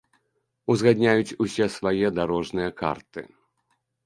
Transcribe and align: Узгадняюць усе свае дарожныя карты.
Узгадняюць 0.73 1.35
усе 1.45 1.67
свае 1.75 2.07
дарожныя 2.21 2.73
карты. 2.81 3.21